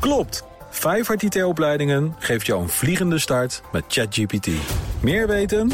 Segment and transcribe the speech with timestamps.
[0.00, 0.44] Klopt!
[0.70, 4.48] Vijfhart IT-opleidingen geeft jou een vliegende start met ChatGPT.
[5.00, 5.70] Meer weten?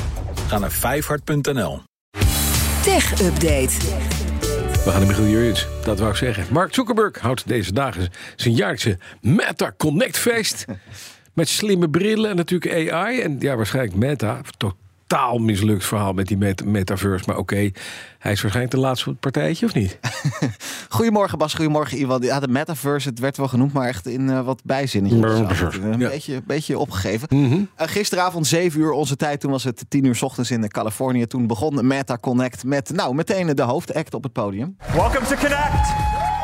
[0.49, 1.83] Ga naar vijfhart.nl.
[2.83, 3.73] Tech Update.
[4.85, 6.47] We gaan naar Michiel Jurjens, dat wou ik zeggen.
[6.51, 10.65] Mark Zuckerberg houdt deze dagen zijn jaarlijkse Meta Connect feest.
[11.35, 13.21] Met slimme brillen en natuurlijk AI.
[13.21, 14.41] En ja, waarschijnlijk Meta.
[15.07, 17.25] Totaal mislukt verhaal met die met metaverse.
[17.27, 17.71] Maar oké,
[18.19, 19.99] hij is waarschijnlijk de laatste partijtje, of niet?
[20.89, 22.23] Goedemorgen Bas, goedemorgen Iwan.
[22.23, 25.21] Ja, de metaverse, het werd wel genoemd, maar echt in uh, wat bijzinnetjes.
[25.21, 26.09] Metaverse, Een ja.
[26.09, 27.29] beetje, beetje opgegeven.
[27.31, 31.27] Uh, gisteravond 7 uur onze tijd, toen was het 10 uur 's ochtends in Californië.
[31.27, 34.77] Toen begon Meta Connect met nou meteen de hoofdact op het podium.
[34.93, 36.44] Welcome to Connect.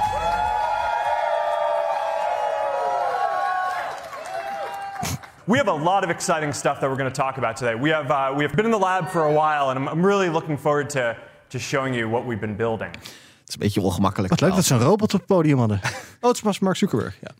[5.50, 7.74] We have a lot of exciting stuff that we're going to talk about today.
[7.74, 10.06] We have, uh, we have been in the lab for a while, and I'm, I'm
[10.06, 11.16] really looking forward to,
[11.48, 12.90] to showing you what we've been building.
[12.90, 14.30] Het is een beetje ongemakkelijk.
[14.30, 15.80] Wat leuk dat ze een robot op het podium hadden.
[16.20, 17.16] Oh, het was Mark Zuckerberg.
[17.20, 17.30] Ja.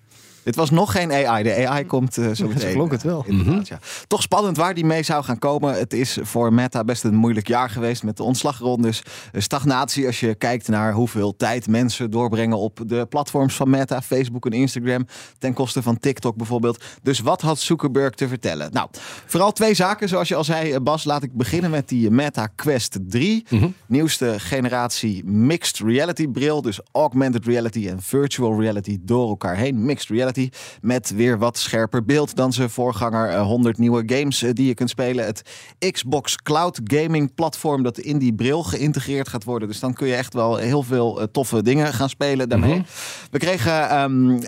[0.43, 1.43] Dit was nog geen AI.
[1.43, 2.61] De AI komt uh, zo meteen.
[2.61, 3.25] Zo klonk het wel.
[3.27, 3.79] Inderdaad, ja.
[4.07, 5.75] Toch spannend waar die mee zou gaan komen.
[5.75, 9.03] Het is voor Meta best een moeilijk jaar geweest met de ontslagrondes.
[9.33, 14.47] Stagnatie als je kijkt naar hoeveel tijd mensen doorbrengen op de platforms van Meta, Facebook
[14.47, 15.07] en Instagram.
[15.39, 16.85] Ten koste van TikTok bijvoorbeeld.
[17.03, 18.73] Dus wat had Zuckerberg te vertellen?
[18.73, 18.89] Nou,
[19.27, 21.05] vooral twee zaken zoals je al zei Bas.
[21.05, 23.47] Laat ik beginnen met die Meta Quest 3.
[23.87, 26.63] Nieuwste generatie mixed reality bril.
[26.63, 29.85] Dus augmented reality en virtual reality door elkaar heen.
[29.85, 30.30] Mixed reality
[30.81, 33.31] met weer wat scherper beeld dan zijn voorganger.
[33.31, 35.25] Uh, 100 nieuwe games uh, die je kunt spelen.
[35.25, 35.43] Het
[35.91, 39.69] Xbox Cloud Gaming platform dat in die bril geïntegreerd gaat worden.
[39.69, 42.71] Dus dan kun je echt wel heel veel uh, toffe dingen gaan spelen daarmee.
[42.71, 42.87] Mm -hmm.
[43.31, 44.39] We kregen um,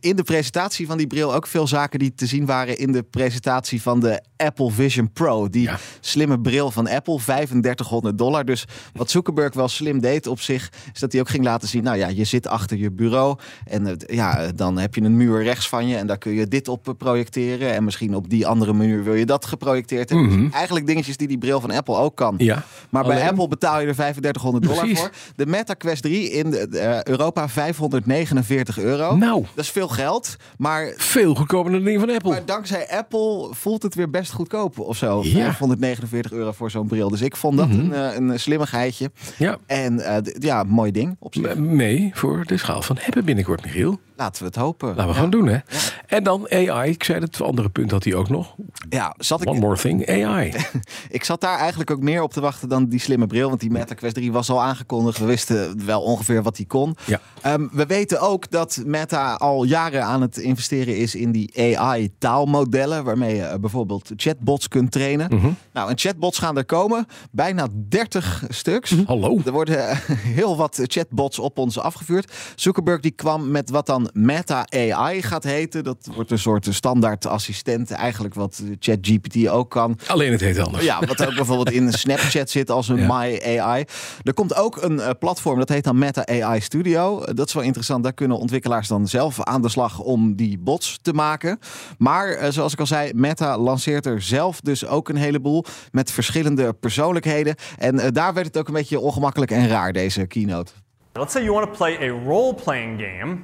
[0.00, 3.02] in de presentatie van die bril ook veel zaken die te zien waren in de
[3.02, 5.48] presentatie van de Apple Vision Pro.
[5.48, 5.78] Die ja.
[6.00, 8.44] slimme bril van Apple, 3500 dollar.
[8.44, 11.82] Dus wat Zuckerberg wel slim deed op zich, is dat hij ook ging laten zien.
[11.82, 15.68] Nou ja, je zit achter je bureau en ja, dan heb je een muur rechts
[15.68, 17.72] van je en daar kun je dit op projecteren.
[17.74, 20.26] En misschien op die andere muur wil je dat geprojecteerd hebben.
[20.26, 20.44] Mm -hmm.
[20.44, 22.34] dus eigenlijk dingetjes die die bril van Apple ook kan.
[22.38, 23.16] Ja, maar alleen...
[23.16, 25.00] bij Apple betaal je er 3500 dollar Precies.
[25.00, 25.10] voor.
[25.36, 29.16] De Meta Quest 3 in de, uh, Europa 549 euro.
[29.16, 29.44] Nou.
[29.54, 30.92] Dat is veel geld, maar...
[30.96, 32.30] Veel goedkoper dan die van Apple.
[32.30, 35.20] Maar dankzij Apple voelt het weer best goedkoop of zo.
[35.22, 35.30] Ja.
[35.30, 37.08] 549 euro voor zo'n bril.
[37.08, 37.92] Dus ik vond dat mm -hmm.
[37.92, 39.10] een, een slimmigheidje.
[39.36, 39.58] Ja.
[39.66, 41.54] En uh, ja, mooi ding op zich.
[41.56, 43.98] Mee voor de schaal van hebben binnenkort, Michiel.
[44.20, 44.88] Laten we het hopen.
[44.88, 45.18] Laten we ja.
[45.20, 45.52] gaan doen, hè?
[45.52, 45.60] Ja.
[46.06, 46.90] En dan AI.
[46.90, 48.54] Ik zei het andere punt had hij ook nog.
[48.88, 49.48] Ja, zat ik...
[49.48, 50.54] One more thing, AI.
[51.08, 53.48] ik zat daar eigenlijk ook meer op te wachten dan die slimme bril.
[53.48, 55.18] Want die Meta Quest 3 was al aangekondigd.
[55.18, 56.96] We wisten wel ongeveer wat die kon.
[57.06, 57.20] Ja.
[57.46, 63.04] Um, we weten ook dat Meta al jaren aan het investeren is in die AI-taalmodellen.
[63.04, 65.26] Waarmee je bijvoorbeeld chatbots kunt trainen.
[65.26, 65.34] Mhm.
[65.34, 65.56] Mm -hmm.
[65.72, 67.06] Nou, en chatbots gaan er komen.
[67.30, 68.90] Bijna 30 stuks.
[68.90, 69.06] Mm -hmm.
[69.06, 69.40] Hallo.
[69.44, 69.98] Er worden
[70.40, 72.32] heel wat chatbots op ons afgevuurd.
[72.54, 75.84] Zuckerberg die kwam met wat dan Meta AI gaat heten.
[75.84, 77.90] Dat wordt een soort standaard assistent.
[77.90, 79.98] Eigenlijk wat ChatGPT ook kan.
[80.06, 80.84] Alleen het heet anders.
[80.84, 83.18] Ja, wat ook bijvoorbeeld in Snapchat zit als een ja.
[83.18, 83.84] My AI.
[84.22, 87.20] Er komt ook een uh, platform, dat heet dan Meta AI Studio.
[87.20, 88.02] Uh, dat is wel interessant.
[88.02, 91.58] Daar kunnen ontwikkelaars dan zelf aan de slag om die bots te maken.
[91.98, 95.64] Maar uh, zoals ik al zei, Meta lanceert er zelf dus ook een heleboel.
[95.90, 97.54] Met verschillende persoonlijkheden.
[97.78, 100.72] En daar werd het ook een beetje ongemakkelijk en raar, deze keynote.
[101.12, 103.38] Let's say you want to play a role-playing game.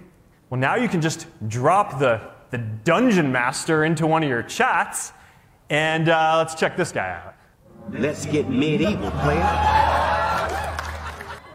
[0.50, 2.20] Well, now you can just drop the,
[2.50, 5.12] the dungeon master into one of your chats.
[5.70, 7.34] And uh, let's check this guy out.
[7.90, 9.42] Let's get medieval, player.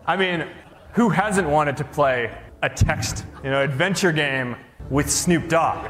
[0.06, 0.48] I mean,
[0.94, 4.58] who hasn't wanted to play a text, you know, adventure game
[4.90, 5.90] with Snoop Dogg?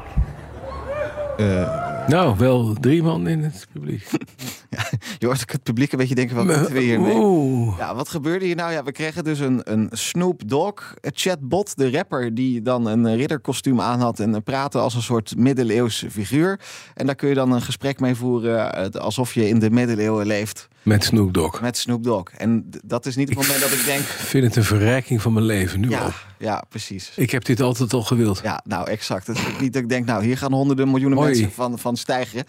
[1.38, 4.10] Uh, nou, wel drie man in het publiek.
[4.72, 4.84] Ja,
[5.18, 7.74] je hoort ook het publiek een beetje denken, wat moeten we hiermee?
[7.78, 8.72] Ja, wat gebeurde hier nou?
[8.72, 13.80] Ja, we kregen dus een, een Snoop Dogg chatbot, de rapper, die dan een ridderkostuum
[13.80, 16.60] aan had en praatte als een soort middeleeuws figuur.
[16.94, 20.68] En daar kun je dan een gesprek mee voeren alsof je in de middeleeuwen leeft.
[20.82, 21.60] Met Snoop Dogg.
[21.60, 22.32] Met Snoop Dogg.
[22.36, 24.00] En dat is niet het moment dat ik denk...
[24.00, 26.10] Ik vind het een verrijking van mijn leven, nu ja, al.
[26.38, 27.12] Ja, precies.
[27.16, 28.40] Ik heb dit altijd al gewild.
[28.42, 29.26] Ja, nou exact.
[29.26, 31.30] Het is niet dat ik denk, nou, hier gaan honderden miljoenen Hoi.
[31.30, 32.44] mensen van, van stijgen.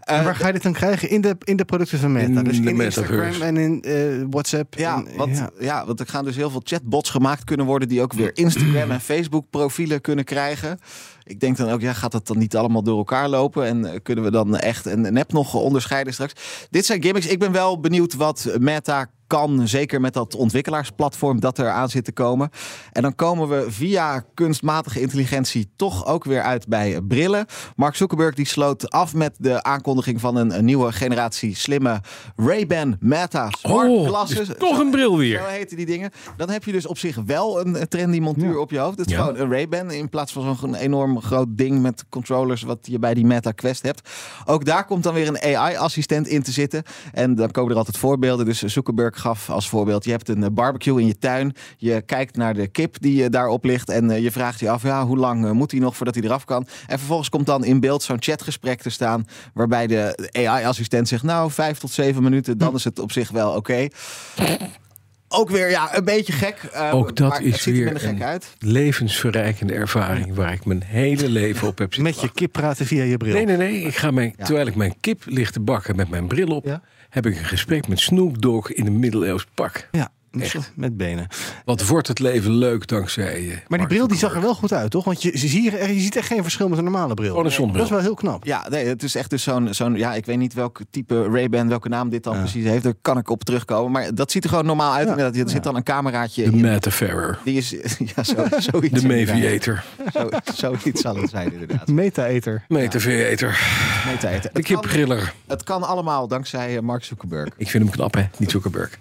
[0.00, 1.10] En waar ga je dit dan krijgen?
[1.10, 2.26] In de, in de producten van Meta.
[2.26, 3.26] In dus de in metaverse.
[3.26, 4.74] Instagram en in eh, WhatsApp.
[4.74, 5.50] Ja, en, want, ja.
[5.58, 5.86] ja.
[5.86, 7.88] want er gaan dus heel veel chatbots gemaakt kunnen worden...
[7.88, 10.78] die ook weer Instagram en Facebook profielen kunnen krijgen.
[11.28, 13.64] Ik denk dan ook, ja, gaat het dan niet allemaal door elkaar lopen?
[13.64, 16.32] En uh, kunnen we dan echt en nep nog onderscheiden straks?
[16.70, 17.26] Dit zijn gimmicks.
[17.26, 19.68] Ik ben wel benieuwd wat Meta kan.
[19.68, 22.50] Zeker met dat ontwikkelaarsplatform dat er aan zit te komen.
[22.92, 27.46] En dan komen we via kunstmatige intelligentie toch ook weer uit bij brillen.
[27.76, 32.00] Mark Zuckerberg die sloot af met de aankondiging van een, een nieuwe generatie slimme
[32.36, 34.48] Ray-Ban Meta Smart Oh, Glasses.
[34.58, 35.38] toch een bril weer.
[35.38, 36.10] Zo heten die dingen.
[36.36, 38.98] Dan heb je dus op zich wel een trendy montuur op je hoofd.
[38.98, 39.20] Het is Ja.
[39.24, 43.14] gewoon een Ray-Ban in plaats van zo'n enorm groot ding met controllers wat je bij
[43.14, 44.08] die Meta Quest hebt.
[44.44, 46.82] Ook daar komt dan weer een AI-assistent in te zitten.
[47.12, 48.44] En dan komen er altijd voorbeelden.
[48.46, 51.54] Dus Zuckerberg gaf als voorbeeld: je hebt een eh, barbecue in je tuin.
[51.76, 53.88] Je kijkt naar de kip die eh, daarop ligt.
[53.88, 56.44] En eh, je vraagt je af: ja, hoe lang moet hij nog voordat hij eraf
[56.44, 56.66] kan?
[56.86, 59.26] En vervolgens komt dan in beeld zo'n chatgesprek te staan.
[59.54, 63.52] Waarbij de AI-assistent zegt: Nou, vijf tot zeven minuten, dan is het op zich wel
[63.54, 63.88] oké.
[65.28, 66.56] Ook weer ja, een beetje gek.
[66.72, 68.54] eh, Ook dat maar is er weer gek een uit.
[68.58, 73.02] levensverrijkende ervaring waar ik mijn hele leven op heb zitten Met je kip praten via
[73.02, 73.34] je bril.
[73.34, 73.80] Nee, nee, nee.
[73.82, 76.82] Ik ga mijn, Terwijl ik mijn kip ligt te bakken met mijn bril op, Ja.
[77.10, 79.88] heb ik een gesprek met Snoop Dogg in een middeleeuws pak.
[79.90, 80.72] Ja, Echt.
[80.74, 81.26] met benen.
[81.64, 83.58] Wat wordt het leven leuk dankzij je.
[83.68, 85.04] Maar die bril die zag er wel goed uit, toch?
[85.04, 87.28] Want je, je, ziet, er- je ziet echt geen verschil met een normale bril.
[87.30, 87.82] Gewoon een zonnebril.
[87.88, 88.44] Dat is wel heel knap.
[88.44, 91.68] Ja, nee, het is echt dus zo'n, zo'n, ja, ik weet niet welk type Ray-Ban,
[91.68, 92.82] welke naam dit dan precies heeft.
[92.82, 93.92] Daar kan ik op terugkomen.
[93.92, 95.08] Maar dat ziet er gewoon normaal uit.
[95.08, 95.36] inderdaad.
[95.36, 96.60] Er zit dan een cameraatje De in.
[96.60, 97.38] Metafarer.
[97.44, 97.70] Die is,
[98.16, 98.34] ja, zo,
[98.70, 99.00] zoiets.
[99.02, 99.06] De.
[99.08, 99.84] Maviator.
[100.14, 101.88] Zo, zoiets zal het zijn, inderdaad.
[101.88, 102.62] Meta-eter.
[104.20, 104.42] Tijd.
[104.42, 105.32] De Het kan, kipgriller.
[105.46, 107.48] het kan allemaal dankzij eh, Mark Zuckerberg.
[107.56, 108.22] Ik vind hem knap, hè?
[108.36, 108.98] Niet Zuckerberg.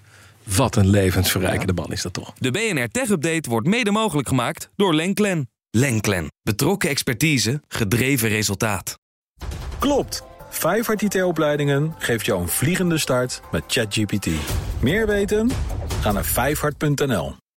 [0.55, 2.33] Wat een levensverrijkende man is dat toch?
[2.39, 5.49] De BNR Tech Update wordt mede mogelijk gemaakt door Lenklen.
[5.69, 6.31] Lenklen.
[6.43, 8.99] Betrokken expertise, gedreven resultaat.
[9.79, 10.23] Klopt.
[10.49, 14.27] Vijfhart IT-opleidingen geeft jou een vliegende start met ChatGPT.
[14.79, 15.51] Meer weten?
[16.01, 17.35] Ga naar vijfhart.nl.